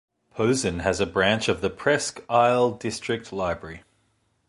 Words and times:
Posen 0.31 0.79
has 0.79 0.99
a 0.99 1.05
branch 1.05 1.47
of 1.47 1.61
the 1.61 1.69
Presque 1.69 2.23
Isle 2.27 2.71
District 2.71 3.31
Library. 3.31 3.83